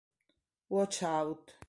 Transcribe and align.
Watch 0.67 1.03
Out 1.03 1.53